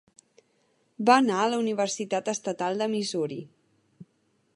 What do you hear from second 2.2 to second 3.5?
Estatal de Missouri.